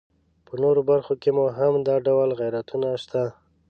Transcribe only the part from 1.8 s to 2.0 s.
دا